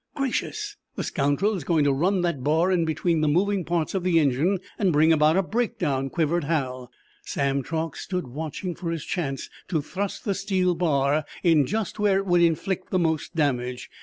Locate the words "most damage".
12.97-13.91